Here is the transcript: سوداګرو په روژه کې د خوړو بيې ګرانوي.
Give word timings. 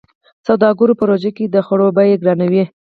سوداګرو 0.47 0.97
په 0.99 1.03
روژه 1.09 1.31
کې 1.37 1.45
د 1.49 1.55
خوړو 1.65 1.87
بيې 1.97 2.15
ګرانوي. 2.21 2.63